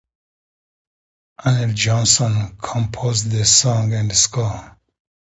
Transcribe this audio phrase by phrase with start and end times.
[1.41, 4.75] Anil Johnson composed the songs and score.